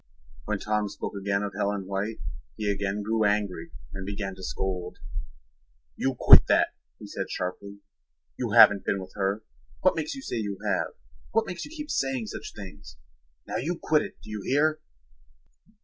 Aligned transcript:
When 0.45 0.57
Tom 0.57 0.89
spoke 0.89 1.13
again 1.15 1.43
of 1.43 1.53
Helen 1.55 1.85
White 1.85 2.17
he 2.57 2.71
again 2.71 3.03
grew 3.03 3.23
angry 3.23 3.69
and 3.93 4.03
began 4.03 4.33
to 4.33 4.41
scold. 4.41 4.97
"You 5.95 6.15
quit 6.19 6.47
that," 6.47 6.69
he 6.97 7.05
said 7.05 7.29
sharply. 7.29 7.81
"You 8.35 8.49
haven't 8.53 8.83
been 8.83 8.99
with 8.99 9.13
her. 9.13 9.43
What 9.81 9.95
makes 9.95 10.15
you 10.15 10.23
say 10.23 10.37
you 10.37 10.57
have? 10.65 10.93
What 11.33 11.45
makes 11.45 11.65
you 11.65 11.69
keep 11.71 11.91
saying 11.91 12.25
such 12.25 12.53
things? 12.55 12.97
Now 13.45 13.57
you 13.57 13.77
quit 13.79 14.01
it, 14.01 14.19
do 14.23 14.31
you 14.31 14.41
hear?" 14.43 14.79